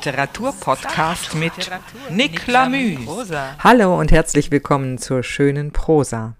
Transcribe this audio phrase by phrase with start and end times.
[0.00, 1.52] Literaturpodcast mit
[2.08, 3.00] Nick Lamüs.
[3.58, 6.36] Hallo und herzlich willkommen zur schönen Prosa.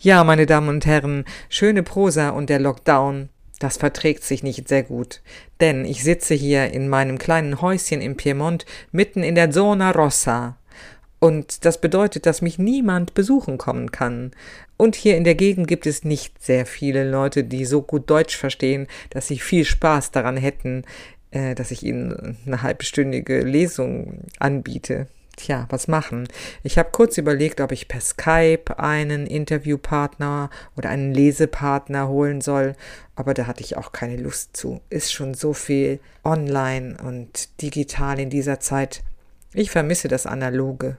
[0.00, 3.28] Ja, meine Damen und Herren, schöne Prosa und der Lockdown,
[3.60, 5.22] das verträgt sich nicht sehr gut.
[5.60, 10.56] Denn ich sitze hier in meinem kleinen Häuschen im Piemont mitten in der Zona Rossa.
[11.20, 14.32] Und das bedeutet, dass mich niemand besuchen kommen kann.
[14.76, 18.36] Und hier in der Gegend gibt es nicht sehr viele Leute, die so gut Deutsch
[18.36, 20.84] verstehen, dass sie viel Spaß daran hätten,
[21.36, 25.06] äh, dass ich ihnen eine halbstündige Lesung anbiete.
[25.36, 26.28] Tja, was machen?
[26.62, 32.74] Ich habe kurz überlegt, ob ich per Skype einen Interviewpartner oder einen Lesepartner holen soll,
[33.16, 34.80] aber da hatte ich auch keine Lust zu.
[34.88, 39.02] Ist schon so viel online und digital in dieser Zeit.
[39.52, 40.96] Ich vermisse das Analoge.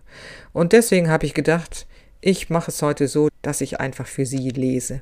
[0.53, 1.87] Und deswegen habe ich gedacht,
[2.21, 5.01] ich mache es heute so, dass ich einfach für Sie lese.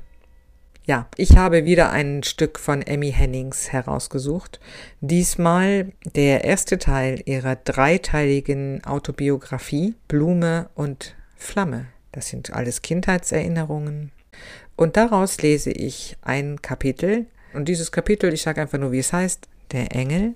[0.86, 4.60] Ja, ich habe wieder ein Stück von Emmy Hennings herausgesucht.
[5.00, 11.86] Diesmal der erste Teil ihrer dreiteiligen Autobiografie Blume und Flamme.
[12.12, 14.12] Das sind alles Kindheitserinnerungen.
[14.76, 17.26] Und daraus lese ich ein Kapitel.
[17.52, 20.34] Und dieses Kapitel, ich sage einfach nur, wie es heißt, Der Engel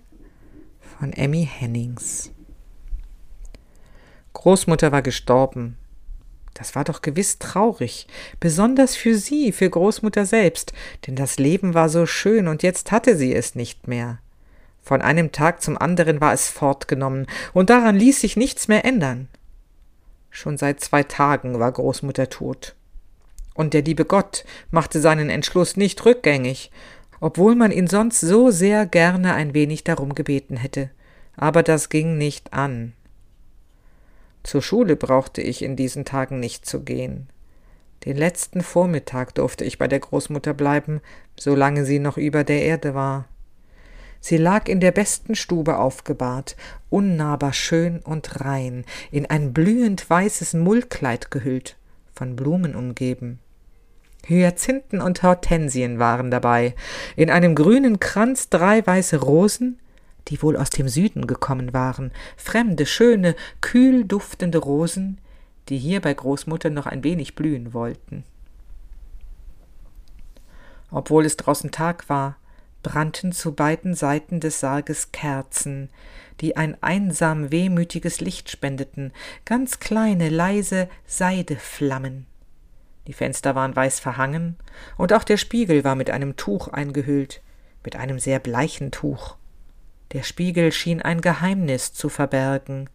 [0.98, 2.32] von Emmy Hennings.
[4.32, 5.76] Großmutter war gestorben.
[6.54, 8.06] Das war doch gewiss traurig,
[8.38, 10.72] besonders für sie, für Großmutter selbst,
[11.06, 14.18] denn das Leben war so schön und jetzt hatte sie es nicht mehr.
[14.82, 19.28] Von einem Tag zum anderen war es fortgenommen, und daran ließ sich nichts mehr ändern.
[20.30, 22.74] Schon seit zwei Tagen war Großmutter tot.
[23.54, 26.70] Und der liebe Gott machte seinen Entschluss nicht rückgängig,
[27.20, 30.90] obwohl man ihn sonst so sehr gerne ein wenig darum gebeten hätte.
[31.36, 32.94] Aber das ging nicht an.
[34.42, 37.28] Zur Schule brauchte ich in diesen Tagen nicht zu gehen.
[38.04, 41.00] Den letzten Vormittag durfte ich bei der Großmutter bleiben,
[41.38, 43.26] solange sie noch über der Erde war.
[44.20, 46.56] Sie lag in der besten Stube aufgebahrt,
[46.90, 51.76] unnahbar schön und rein, in ein blühend weißes Mullkleid gehüllt,
[52.14, 53.38] von Blumen umgeben.
[54.26, 56.74] Hyazinthen und Hortensien waren dabei,
[57.16, 59.78] in einem grünen Kranz drei weiße Rosen,
[60.28, 65.18] die wohl aus dem Süden gekommen waren, fremde, schöne, kühl duftende Rosen,
[65.68, 68.24] die hier bei Großmutter noch ein wenig blühen wollten.
[70.90, 72.36] Obwohl es draußen Tag war,
[72.82, 75.90] brannten zu beiden Seiten des Sarges Kerzen,
[76.40, 79.12] die ein einsam wehmütiges Licht spendeten,
[79.44, 82.26] ganz kleine, leise Seideflammen.
[83.06, 84.56] Die Fenster waren weiß verhangen,
[84.96, 87.42] und auch der Spiegel war mit einem Tuch eingehüllt,
[87.84, 89.36] mit einem sehr bleichen Tuch.
[90.12, 92.90] Der Spiegel schien ein Geheimnis zu verbergen.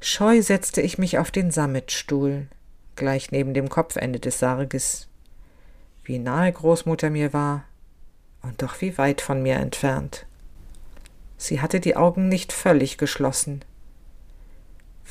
[0.00, 2.48] Scheu setzte ich mich auf den Sammetstuhl,
[2.96, 5.08] gleich neben dem Kopfende des Sarges.
[6.02, 7.64] Wie nahe Großmutter mir war,
[8.42, 10.26] und doch wie weit von mir entfernt.
[11.38, 13.64] Sie hatte die Augen nicht völlig geschlossen.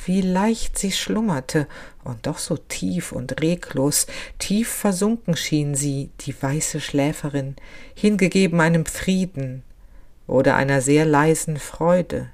[0.04, 1.66] Wie leicht sie schlummerte,
[2.02, 4.06] und doch so tief und reglos,
[4.38, 7.56] tief versunken schien sie, die weiße Schläferin,
[7.94, 9.62] hingegeben einem Frieden,
[10.26, 12.28] oder einer sehr leisen Freude.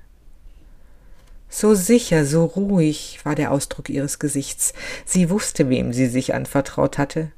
[1.48, 4.72] So sicher, so ruhig war der Ausdruck ihres Gesichts.
[5.04, 7.32] Sie wusste, wem sie sich anvertraut hatte.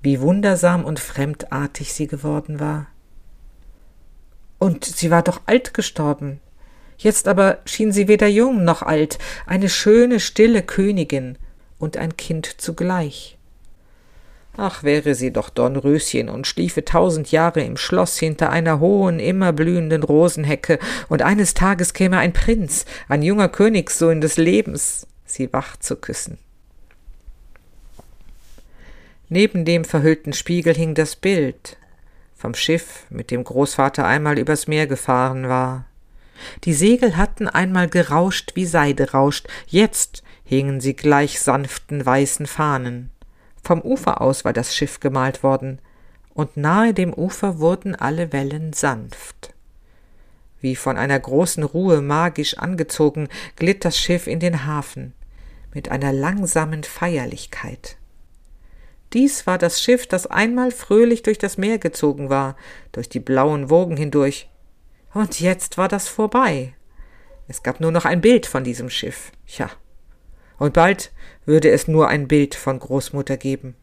[0.00, 2.86] Wie wundersam und fremdartig sie geworden war.
[4.58, 6.40] Und sie war doch alt gestorben.
[6.98, 11.36] Jetzt aber schien sie weder jung noch alt, eine schöne, stille Königin
[11.78, 13.35] und ein Kind zugleich.
[14.56, 19.52] Ach, wäre sie doch Dornröschen und schliefe tausend Jahre im Schloss hinter einer hohen, immer
[19.52, 20.78] blühenden Rosenhecke,
[21.08, 26.38] und eines Tages käme ein Prinz, ein junger Königssohn des Lebens, sie wach zu küssen.
[29.28, 31.76] Neben dem verhüllten Spiegel hing das Bild
[32.34, 35.86] vom Schiff, mit dem Großvater einmal übers Meer gefahren war.
[36.64, 43.10] Die Segel hatten einmal gerauscht, wie Seide rauscht, jetzt hingen sie gleich sanften weißen Fahnen.
[43.66, 45.80] Vom Ufer aus war das Schiff gemalt worden,
[46.34, 49.54] und nahe dem Ufer wurden alle Wellen sanft.
[50.60, 53.26] Wie von einer großen Ruhe magisch angezogen,
[53.56, 55.14] glitt das Schiff in den Hafen,
[55.74, 57.96] mit einer langsamen Feierlichkeit.
[59.12, 62.54] Dies war das Schiff, das einmal fröhlich durch das Meer gezogen war,
[62.92, 64.48] durch die blauen Wogen hindurch.
[65.12, 66.72] Und jetzt war das vorbei.
[67.48, 69.32] Es gab nur noch ein Bild von diesem Schiff.
[69.48, 69.70] Ja,
[70.58, 71.12] und bald
[71.44, 73.74] würde es nur ein Bild von Großmutter geben.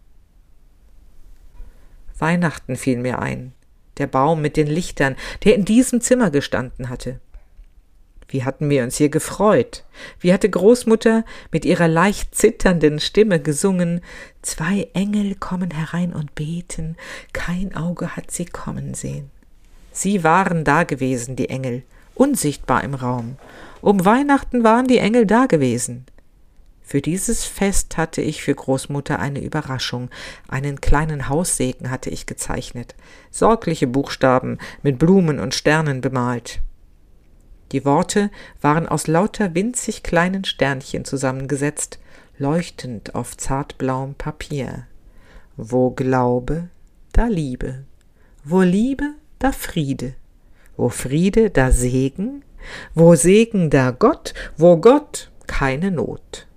[2.18, 3.54] Weihnachten fiel mir ein,
[3.98, 7.20] der Baum mit den Lichtern, der in diesem Zimmer gestanden hatte.
[8.28, 9.84] Wie hatten wir uns hier gefreut?
[10.20, 14.02] Wie hatte Großmutter mit ihrer leicht zitternden Stimme gesungen
[14.42, 16.98] Zwei Engel kommen herein und beten,
[17.32, 19.30] kein Auge hat sie kommen sehen.
[19.92, 21.84] Sie waren da gewesen, die Engel,
[22.16, 23.38] unsichtbar im Raum.
[23.82, 26.06] Um Weihnachten waren die Engel da gewesen.
[26.84, 30.10] Für dieses Fest hatte ich für Großmutter eine Überraschung.
[30.48, 32.94] Einen kleinen Haussegen hatte ich gezeichnet.
[33.32, 36.62] Sorgliche Buchstaben mit Blumen und Sternen bemalt.
[37.72, 38.30] Die Worte
[38.62, 42.00] waren aus lauter winzig kleinen Sternchen zusammengesetzt,
[42.38, 44.86] leuchtend auf zartblauem Papier.
[45.58, 46.70] Wo Glaube,
[47.14, 47.86] da Liebe.
[48.44, 50.16] Wo Liebe, da Friede.
[50.76, 52.44] Wo Friede, da Segen.
[52.94, 54.34] Wo Segen, da Gott.
[54.58, 56.48] Wo Gott, keine Not.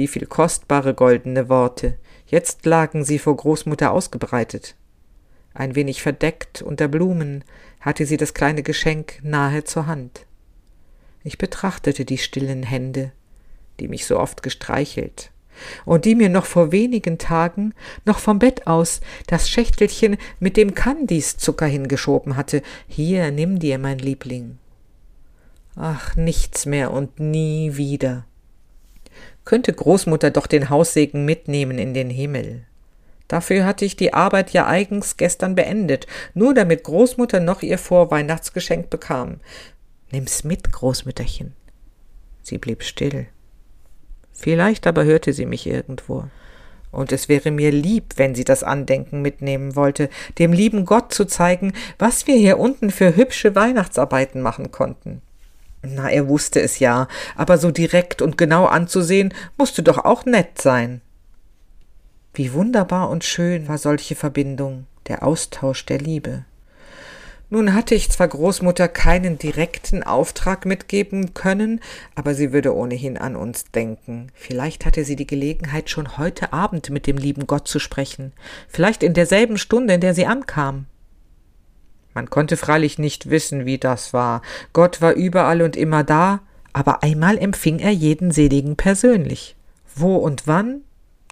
[0.00, 1.98] Wie viel kostbare goldene Worte.
[2.26, 4.74] Jetzt lagen sie vor Großmutter ausgebreitet.
[5.52, 7.44] Ein wenig verdeckt unter Blumen
[7.82, 10.24] hatte sie das kleine Geschenk nahe zur Hand.
[11.22, 13.12] Ich betrachtete die stillen Hände,
[13.78, 15.32] die mich so oft gestreichelt,
[15.84, 17.74] und die mir noch vor wenigen Tagen,
[18.06, 22.62] noch vom Bett aus, das Schächtelchen mit dem Kandiszucker hingeschoben hatte.
[22.88, 24.56] Hier, nimm dir, mein Liebling.
[25.76, 28.24] Ach, nichts mehr und nie wieder.
[29.44, 32.64] Könnte Großmutter doch den Haussegen mitnehmen in den Himmel.
[33.28, 38.90] Dafür hatte ich die Arbeit ja eigens gestern beendet, nur damit Großmutter noch ihr Vorweihnachtsgeschenk
[38.90, 39.38] bekam.
[40.10, 41.54] Nimm's mit, Großmütterchen.
[42.42, 43.28] Sie blieb still.
[44.32, 46.24] Vielleicht aber hörte sie mich irgendwo.
[46.90, 50.08] Und es wäre mir lieb, wenn sie das Andenken mitnehmen wollte,
[50.38, 55.22] dem lieben Gott zu zeigen, was wir hier unten für hübsche Weihnachtsarbeiten machen konnten.
[55.82, 60.60] Na, er wusste es ja, aber so direkt und genau anzusehen, musste doch auch nett
[60.60, 61.00] sein.
[62.34, 66.44] Wie wunderbar und schön war solche Verbindung, der Austausch der Liebe.
[67.52, 71.80] Nun hatte ich zwar Großmutter keinen direkten Auftrag mitgeben können,
[72.14, 74.28] aber sie würde ohnehin an uns denken.
[74.34, 78.32] Vielleicht hatte sie die Gelegenheit, schon heute Abend mit dem lieben Gott zu sprechen,
[78.68, 80.86] vielleicht in derselben Stunde, in der sie ankam.
[82.20, 84.42] Man konnte freilich nicht wissen, wie das war.
[84.74, 86.40] Gott war überall und immer da,
[86.74, 89.56] aber einmal empfing er jeden Seligen persönlich.
[89.94, 90.82] Wo und wann,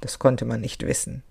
[0.00, 1.22] das konnte man nicht wissen.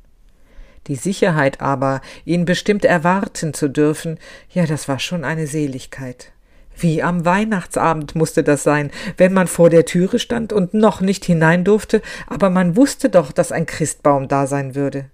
[0.85, 4.19] Die Sicherheit aber, ihn bestimmt erwarten zu dürfen,
[4.51, 6.33] ja, das war schon eine Seligkeit.
[6.75, 11.25] Wie am Weihnachtsabend musste das sein, wenn man vor der Türe stand und noch nicht
[11.25, 15.09] hinein durfte, aber man wusste doch, dass ein Christbaum da sein würde.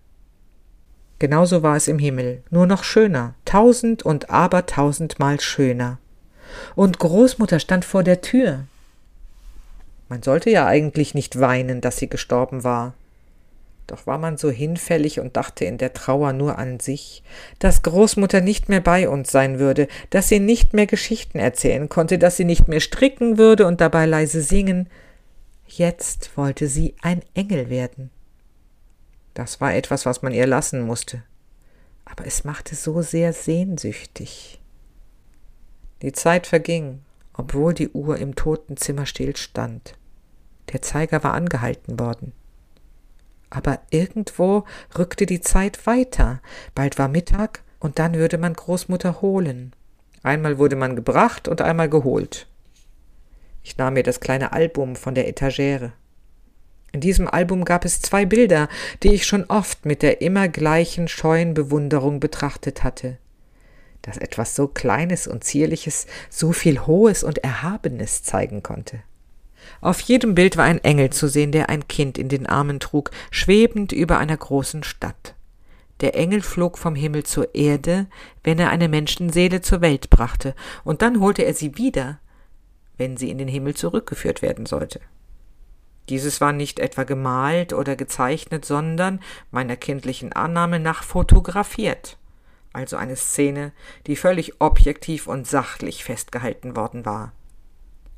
[1.23, 5.97] Genauso war es im Himmel, nur noch schöner, tausend und abertausendmal schöner.
[6.75, 8.65] Und Großmutter stand vor der Tür.
[10.09, 12.93] Man sollte ja eigentlich nicht weinen, dass sie gestorben war.
[13.87, 17.23] Doch war man so hinfällig und dachte in der Trauer nur an sich,
[17.57, 22.19] dass Großmutter nicht mehr bei uns sein würde, dass sie nicht mehr Geschichten erzählen konnte,
[22.19, 24.89] dass sie nicht mehr stricken würde und dabei leise singen.
[25.67, 28.09] Jetzt wollte sie ein Engel werden.
[29.33, 31.23] Das war etwas, was man ihr lassen musste.
[32.05, 34.59] Aber es machte so sehr sehnsüchtig.
[36.01, 37.01] Die Zeit verging,
[37.33, 39.95] obwohl die Uhr im Totenzimmer stillstand.
[40.71, 42.33] Der Zeiger war angehalten worden.
[43.49, 44.65] Aber irgendwo
[44.97, 46.41] rückte die Zeit weiter.
[46.75, 49.73] Bald war Mittag und dann würde man Großmutter holen.
[50.23, 52.47] Einmal wurde man gebracht und einmal geholt.
[53.63, 55.93] Ich nahm mir das kleine Album von der Etagere.
[56.93, 58.69] In diesem Album gab es zwei Bilder,
[59.01, 63.17] die ich schon oft mit der immer gleichen scheuen Bewunderung betrachtet hatte.
[64.03, 68.99] Dass etwas so Kleines und Zierliches so viel Hohes und Erhabenes zeigen konnte.
[69.81, 73.09] Auf jedem Bild war ein Engel zu sehen, der ein Kind in den Armen trug,
[73.31, 75.33] schwebend über einer großen Stadt.
[76.01, 78.05] Der Engel flog vom Himmel zur Erde,
[78.43, 82.19] wenn er eine Menschenseele zur Welt brachte, und dann holte er sie wieder,
[82.97, 84.99] wenn sie in den Himmel zurückgeführt werden sollte.
[86.09, 92.17] Dieses war nicht etwa gemalt oder gezeichnet, sondern meiner kindlichen Annahme nach fotografiert,
[92.73, 93.71] also eine Szene,
[94.07, 97.31] die völlig objektiv und sachlich festgehalten worden war.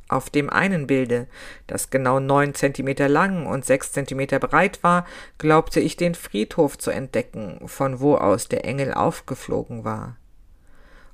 [0.07, 1.27] Auf dem einen Bilde,
[1.65, 5.05] das genau neun Zentimeter lang und sechs Zentimeter breit war,
[5.39, 10.17] glaubte ich den Friedhof zu entdecken, von wo aus der Engel aufgeflogen war.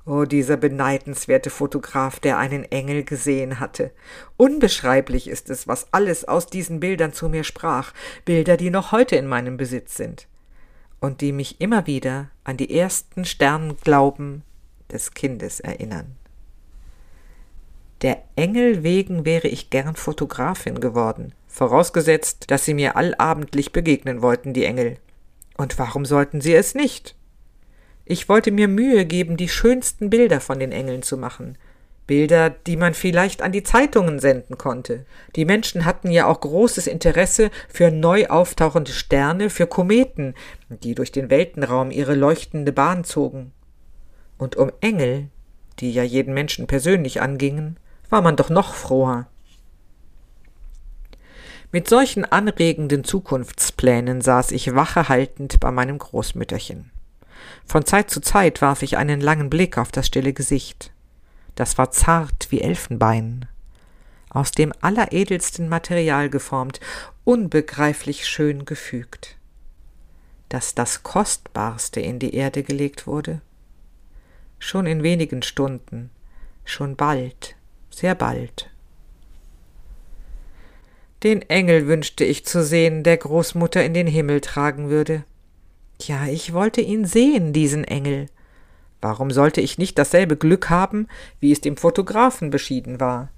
[0.04, 3.92] Oh, dieser beneidenswerte Fotograf, der einen Engel gesehen hatte.
[4.36, 7.92] Unbeschreiblich ist es, was alles aus diesen Bildern zu mir sprach,
[8.24, 10.26] Bilder, die noch heute in meinem Besitz sind
[10.98, 14.42] und die mich immer wieder an die ersten Sternglauben
[14.90, 16.16] des Kindes erinnern.
[18.02, 24.52] Der Engel wegen wäre ich gern Fotografin geworden, vorausgesetzt, dass sie mir allabendlich begegnen wollten,
[24.52, 24.96] die Engel.
[25.56, 27.14] Und warum sollten sie es nicht?
[28.12, 31.56] Ich wollte mir Mühe geben, die schönsten Bilder von den Engeln zu machen.
[32.06, 35.06] Bilder, die man vielleicht an die Zeitungen senden konnte.
[35.34, 40.34] Die Menschen hatten ja auch großes Interesse für neu auftauchende Sterne, für Kometen,
[40.68, 43.52] die durch den Weltenraum ihre leuchtende Bahn zogen.
[44.36, 45.28] Und um Engel,
[45.78, 47.78] die ja jeden Menschen persönlich angingen,
[48.10, 49.26] war man doch noch froher.
[51.70, 56.90] Mit solchen anregenden Zukunftsplänen saß ich wache haltend bei meinem Großmütterchen.
[57.64, 60.92] Von Zeit zu Zeit warf ich einen langen Blick auf das stille Gesicht.
[61.54, 63.46] Das war zart wie Elfenbein,
[64.30, 66.80] aus dem alleredelsten Material geformt,
[67.24, 69.36] unbegreiflich schön gefügt.
[70.48, 73.40] Dass das Kostbarste in die Erde gelegt wurde?
[74.58, 76.10] Schon in wenigen Stunden,
[76.64, 77.56] schon bald,
[77.90, 78.70] sehr bald.
[81.22, 85.24] Den Engel wünschte ich zu sehen, der Großmutter in den Himmel tragen würde.
[86.06, 88.26] Ja, ich wollte ihn sehen, diesen Engel.
[89.00, 91.06] Warum sollte ich nicht dasselbe Glück haben,
[91.38, 93.30] wie es dem Fotografen beschieden war?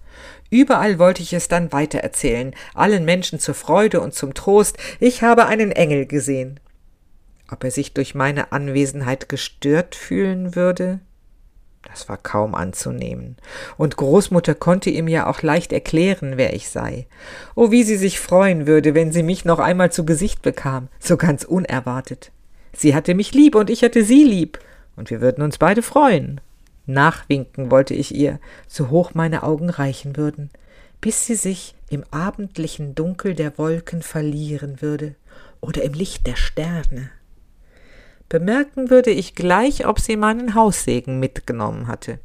[0.50, 5.46] Überall wollte ich es dann weitererzählen, allen Menschen zur Freude und zum Trost, ich habe
[5.46, 6.60] einen Engel gesehen.
[7.50, 11.00] Ob er sich durch meine Anwesenheit gestört fühlen würde?
[11.82, 13.36] Das war kaum anzunehmen.
[13.76, 17.06] Und Großmutter konnte ihm ja auch leicht erklären, wer ich sei.
[17.54, 21.16] Oh, wie sie sich freuen würde, wenn sie mich noch einmal zu Gesicht bekam, so
[21.16, 22.32] ganz unerwartet.
[22.74, 24.58] Sie hatte mich lieb und ich hatte sie lieb,
[24.96, 26.40] und wir würden uns beide freuen.
[26.86, 30.50] Nachwinken wollte ich ihr, so hoch meine Augen reichen würden,
[31.00, 35.14] bis sie sich im abendlichen Dunkel der Wolken verlieren würde
[35.60, 37.10] oder im Licht der Sterne.
[38.28, 42.18] Bemerken würde ich gleich, ob sie meinen Haussegen mitgenommen hatte.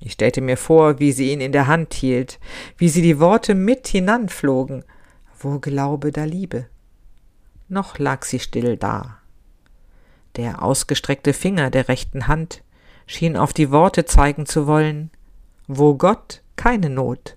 [0.00, 2.38] Ich stellte mir vor, wie sie ihn in der Hand hielt,
[2.76, 4.84] wie sie die Worte mit hinanflogen.
[5.38, 6.66] Wo Glaube, da Liebe.
[7.68, 9.18] Noch lag sie still da.
[10.36, 12.62] Der ausgestreckte Finger der rechten Hand
[13.06, 15.10] schien auf die Worte zeigen zu wollen.
[15.66, 17.36] Wo Gott, keine Not.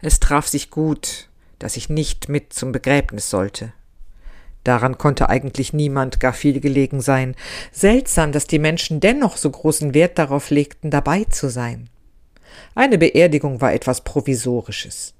[0.00, 1.28] Es traf sich gut,
[1.58, 3.72] dass ich nicht mit zum Begräbnis sollte.
[4.62, 7.34] Daran konnte eigentlich niemand gar viel gelegen sein.
[7.70, 11.90] Seltsam, dass die Menschen dennoch so großen Wert darauf legten, dabei zu sein.
[12.74, 15.14] Eine Beerdigung war etwas Provisorisches.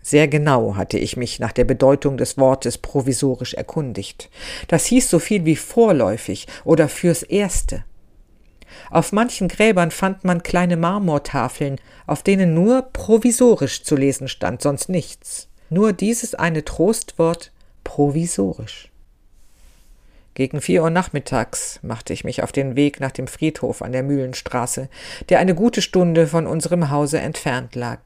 [0.00, 4.30] Sehr genau hatte ich mich nach der Bedeutung des Wortes provisorisch erkundigt.
[4.68, 7.84] Das hieß so viel wie vorläufig oder fürs Erste.
[8.90, 14.88] Auf manchen Gräbern fand man kleine Marmortafeln, auf denen nur provisorisch zu lesen stand, sonst
[14.88, 15.48] nichts.
[15.70, 17.52] Nur dieses eine Trostwort
[17.84, 18.90] provisorisch.
[20.34, 24.04] Gegen vier Uhr nachmittags machte ich mich auf den Weg nach dem Friedhof an der
[24.04, 24.88] Mühlenstraße,
[25.28, 27.98] der eine gute Stunde von unserem Hause entfernt lag.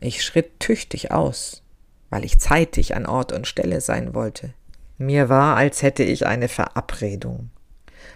[0.00, 1.62] Ich schritt tüchtig aus,
[2.10, 4.54] weil ich zeitig an Ort und Stelle sein wollte.
[4.96, 7.50] Mir war, als hätte ich eine Verabredung.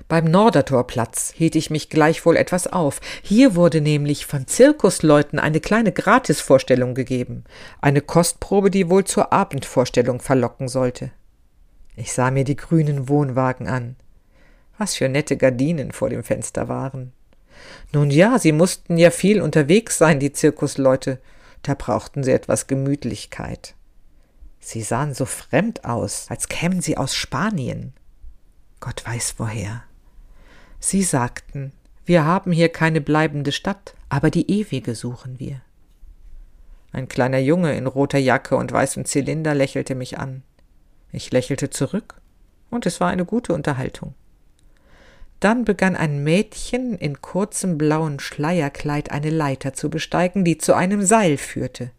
[0.09, 3.01] Beim Nordertorplatz hielt ich mich gleichwohl etwas auf.
[3.23, 7.45] Hier wurde nämlich von Zirkusleuten eine kleine Gratisvorstellung gegeben,
[7.81, 11.11] eine Kostprobe, die wohl zur Abendvorstellung verlocken sollte.
[11.97, 13.97] Ich sah mir die grünen Wohnwagen an.
[14.79, 17.13] Was für nette Gardinen vor dem Fenster waren.
[17.93, 21.19] Nun ja, sie mussten ja viel unterwegs sein, die Zirkusleute.
[21.63, 23.75] Da brauchten sie etwas Gemütlichkeit.
[24.61, 27.93] Sie sahen so fremd aus, als kämen sie aus Spanien.
[28.81, 29.85] Gott weiß woher.
[30.79, 31.73] Sie sagten,
[32.05, 35.61] wir haben hier keine bleibende Stadt, aber die ewige suchen wir.
[36.93, 40.43] Ein kleiner Junge in roter Jacke und weißem Zylinder lächelte mich an.
[41.13, 42.21] Ich lächelte zurück,
[42.71, 44.15] und es war eine gute Unterhaltung.
[45.43, 51.03] Dann begann ein Mädchen in kurzem blauen Schleierkleid eine Leiter zu besteigen, die zu einem
[51.03, 51.91] Seil führte.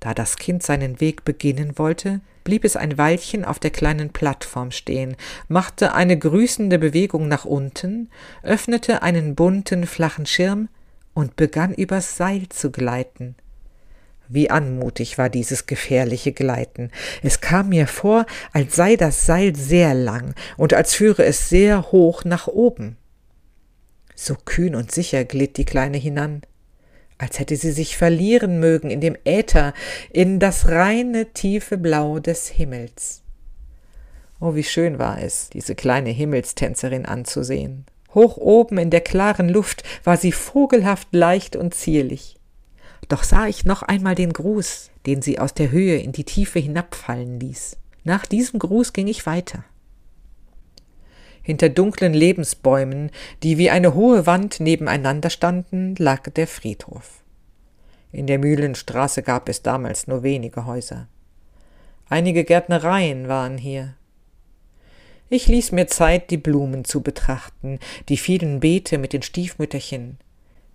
[0.00, 4.70] Da das Kind seinen Weg beginnen wollte, blieb es ein Weilchen auf der kleinen Plattform
[4.70, 5.16] stehen,
[5.48, 8.08] machte eine grüßende Bewegung nach unten,
[8.42, 10.70] öffnete einen bunten, flachen Schirm
[11.12, 13.36] und begann übers Seil zu gleiten.
[14.28, 16.90] Wie anmutig war dieses gefährliche Gleiten.
[17.22, 21.92] Es kam mir vor, als sei das Seil sehr lang und als führe es sehr
[21.92, 22.96] hoch nach oben.
[24.14, 26.42] So kühn und sicher glitt die Kleine hinan
[27.18, 29.72] als hätte sie sich verlieren mögen in dem Äther,
[30.12, 33.22] in das reine, tiefe Blau des Himmels.
[34.38, 37.86] Oh, wie schön war es, diese kleine Himmelstänzerin anzusehen.
[38.14, 42.35] Hoch oben in der klaren Luft war sie vogelhaft leicht und zierlich.
[43.08, 46.58] Doch sah ich noch einmal den Gruß, den sie aus der Höhe in die Tiefe
[46.58, 47.76] hinabfallen ließ.
[48.04, 49.64] Nach diesem Gruß ging ich weiter.
[51.42, 53.10] Hinter dunklen Lebensbäumen,
[53.42, 57.22] die wie eine hohe Wand nebeneinander standen, lag der Friedhof.
[58.10, 61.06] In der Mühlenstraße gab es damals nur wenige Häuser.
[62.08, 63.94] Einige Gärtnereien waren hier.
[65.28, 70.18] Ich ließ mir Zeit, die Blumen zu betrachten, die vielen Beete mit den Stiefmütterchen,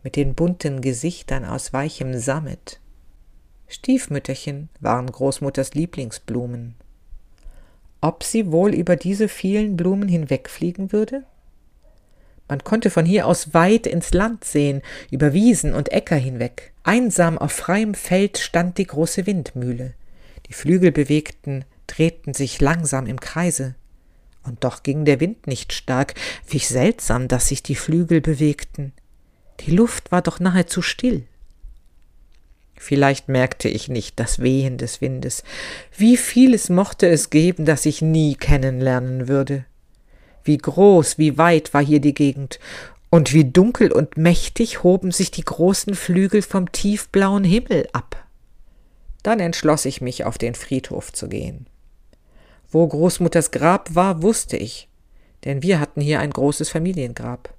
[0.03, 2.79] mit den bunten Gesichtern aus weichem Sammet.
[3.67, 6.75] Stiefmütterchen waren Großmutters Lieblingsblumen
[8.01, 11.23] ob sie wohl über diese vielen Blumen hinwegfliegen würde?
[12.47, 14.81] Man konnte von hier aus weit ins Land sehen,
[15.11, 16.73] über Wiesen und Äcker hinweg.
[16.83, 19.93] Einsam auf freiem Feld stand die große Windmühle.
[20.47, 23.75] Die Flügel bewegten, drehten sich langsam im Kreise.
[24.43, 26.15] Und doch ging der Wind nicht stark.
[26.47, 28.91] Wie seltsam, dass sich die Flügel bewegten.
[29.65, 31.23] Die Luft war doch nahezu still.
[32.75, 35.43] Vielleicht merkte ich nicht das Wehen des Windes.
[35.95, 39.65] Wie vieles mochte es geben, das ich nie kennenlernen würde.
[40.43, 42.59] Wie groß, wie weit war hier die Gegend,
[43.11, 48.25] und wie dunkel und mächtig hoben sich die großen Flügel vom tiefblauen Himmel ab.
[49.21, 51.67] Dann entschloss ich mich, auf den Friedhof zu gehen.
[52.71, 54.87] Wo Großmutters Grab war, wusste ich,
[55.43, 57.53] denn wir hatten hier ein großes Familiengrab.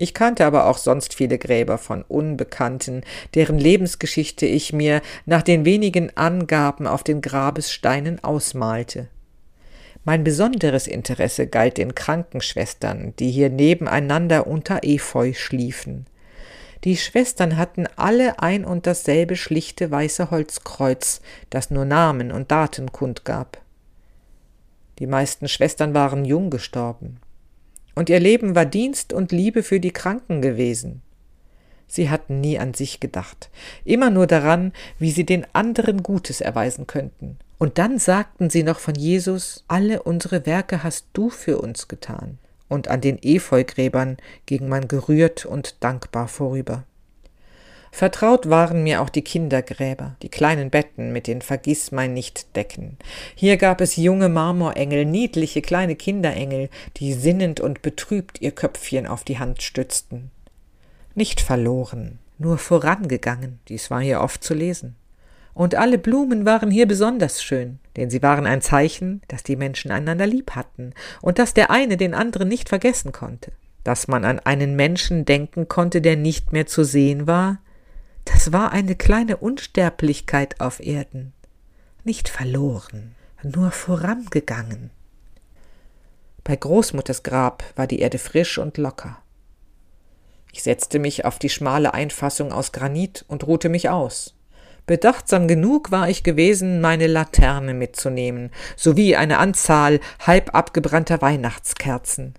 [0.00, 3.02] Ich kannte aber auch sonst viele Gräber von Unbekannten,
[3.34, 9.08] deren Lebensgeschichte ich mir nach den wenigen Angaben auf den Grabessteinen ausmalte.
[10.04, 16.06] Mein besonderes Interesse galt den Krankenschwestern, die hier nebeneinander unter Efeu schliefen.
[16.84, 22.92] Die Schwestern hatten alle ein und dasselbe schlichte weiße Holzkreuz, das nur Namen und Daten
[22.92, 23.60] kundgab.
[25.00, 27.18] Die meisten Schwestern waren jung gestorben.
[27.98, 31.02] Und ihr Leben war Dienst und Liebe für die Kranken gewesen.
[31.88, 33.50] Sie hatten nie an sich gedacht,
[33.84, 37.38] immer nur daran, wie sie den anderen Gutes erweisen könnten.
[37.58, 42.38] Und dann sagten sie noch von Jesus, alle unsere Werke hast du für uns getan.
[42.68, 46.84] Und an den Efeugräbern ging man gerührt und dankbar vorüber.
[47.90, 52.98] Vertraut waren mir auch die Kindergräber, die kleinen Betten mit den Vergissmeinnicht-Decken.
[53.34, 59.24] Hier gab es junge Marmorengel, niedliche kleine Kinderengel, die sinnend und betrübt ihr Köpfchen auf
[59.24, 60.30] die Hand stützten.
[61.14, 64.96] Nicht verloren, nur vorangegangen, dies war hier oft zu lesen
[65.58, 69.90] und alle Blumen waren hier besonders schön, denn sie waren ein Zeichen, dass die Menschen
[69.90, 73.50] einander lieb hatten und dass der eine den anderen nicht vergessen konnte.
[73.82, 77.58] Dass man an einen Menschen denken konnte, der nicht mehr zu sehen war,
[78.32, 81.32] das war eine kleine Unsterblichkeit auf Erden.
[82.04, 84.90] Nicht verloren, nur vorangegangen.
[86.44, 89.18] Bei Großmutters Grab war die Erde frisch und locker.
[90.52, 94.34] Ich setzte mich auf die schmale Einfassung aus Granit und ruhte mich aus.
[94.86, 102.34] Bedachtsam genug war ich gewesen, meine Laterne mitzunehmen, sowie eine Anzahl halb abgebrannter Weihnachtskerzen.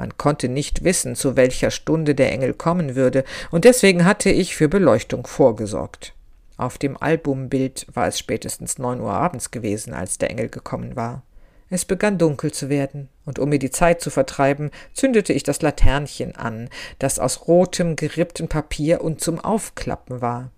[0.00, 4.56] Man konnte nicht wissen, zu welcher Stunde der Engel kommen würde, und deswegen hatte ich
[4.56, 6.14] für Beleuchtung vorgesorgt.
[6.56, 11.22] Auf dem Albumbild war es spätestens neun Uhr abends gewesen, als der Engel gekommen war.
[11.68, 15.60] Es begann dunkel zu werden, und um mir die Zeit zu vertreiben, zündete ich das
[15.60, 20.50] Laternchen an, das aus rotem, geripptem Papier und zum Aufklappen war.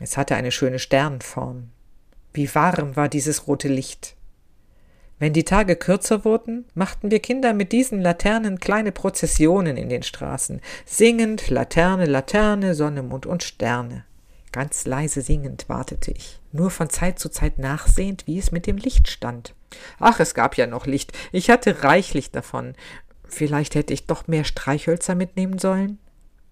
[0.00, 1.70] Es hatte eine schöne Sternform.
[2.32, 4.16] Wie warm war dieses rote Licht.
[5.18, 10.02] Wenn die Tage kürzer wurden, machten wir Kinder mit diesen Laternen kleine Prozessionen in den
[10.02, 14.04] Straßen, singend Laterne, Laterne, Sonne, Mond und Sterne.
[14.50, 18.76] Ganz leise singend wartete ich, nur von Zeit zu Zeit nachsehend, wie es mit dem
[18.76, 19.54] Licht stand.
[19.98, 22.74] Ach, es gab ja noch Licht, ich hatte reichlich davon.
[23.26, 25.98] Vielleicht hätte ich doch mehr Streichhölzer mitnehmen sollen?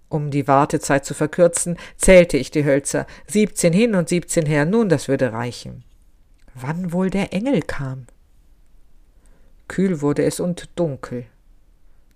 [0.08, 3.06] Um die Wartezeit zu verkürzen, zählte ich die Hölzer.
[3.26, 5.84] Siebzehn hin und siebzehn her, nun, das würde reichen.
[6.54, 8.06] Wann wohl der Engel kam?
[9.68, 11.24] Kühl wurde es und dunkel.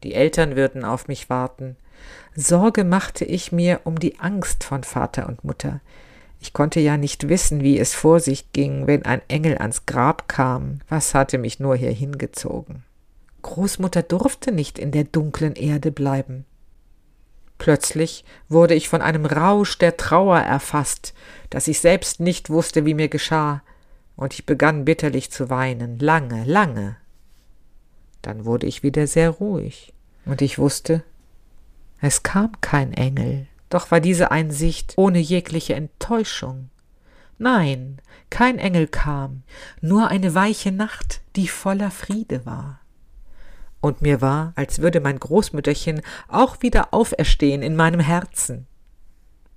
[0.03, 1.77] Die Eltern würden auf mich warten.
[2.35, 5.81] Sorge machte ich mir um die Angst von Vater und Mutter.
[6.41, 10.29] Ich konnte ja nicht wissen, wie es vor sich ging, wenn ein Engel ans Grab
[10.29, 10.81] kam.
[10.89, 12.85] Was hatte mich nur hier hingezogen?
[13.43, 16.45] Großmutter durfte nicht in der dunklen Erde bleiben.
[17.59, 21.15] Plötzlich wurde ich von einem Rausch der Trauer erfasst,
[21.49, 23.63] dass ich selbst nicht wusste, wie mir geschah,
[24.15, 26.97] und ich begann bitterlich zu weinen, lange, lange.
[28.27, 31.05] Dann wurde ich wieder sehr ruhig, und ich wusste,
[32.01, 36.71] es kam kein Engel, doch war diese Einsicht ohne jegliche Enttäuschung.
[37.39, 39.45] Nein, kein Engel kam,
[39.81, 42.81] nur eine weiche Nacht, die voller Friede war
[43.81, 48.67] und mir war, als würde mein Großmütterchen auch wieder auferstehen in meinem Herzen.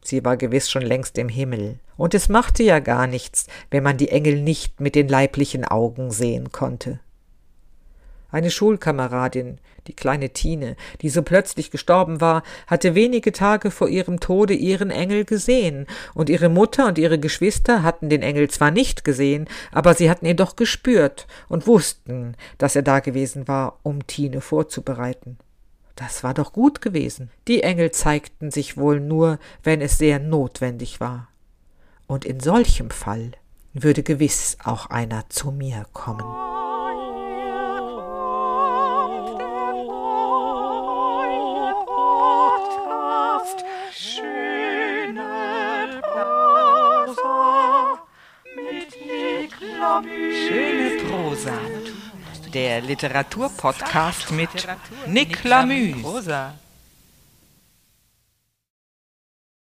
[0.04, 3.98] Sie war gewiss schon längst im Himmel, und es machte ja gar nichts, wenn man
[3.98, 7.00] die Engel nicht mit den leiblichen Augen sehen konnte.
[8.32, 14.20] Eine Schulkameradin, die kleine Tine, die so plötzlich gestorben war, hatte wenige Tage vor ihrem
[14.20, 19.04] Tode ihren Engel gesehen, und ihre Mutter und ihre Geschwister hatten den Engel zwar nicht
[19.04, 24.06] gesehen, aber sie hatten ihn doch gespürt und wussten, dass er da gewesen war, um
[24.06, 25.38] Tine vorzubereiten.
[25.96, 27.30] Das war doch gut gewesen.
[27.48, 31.28] Die Engel zeigten sich wohl nur, wenn es sehr notwendig war.
[32.08, 33.32] Und in solchem Fall
[33.74, 36.59] würde gewiss auch einer zu mir kommen.
[52.54, 54.50] Der Literaturpodcast mit
[55.08, 55.96] Nick Lamü.